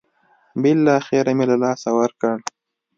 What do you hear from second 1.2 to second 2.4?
مې له لاسه ورکړ.